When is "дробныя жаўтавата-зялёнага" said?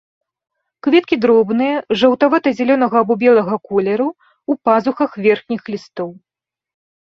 1.25-2.95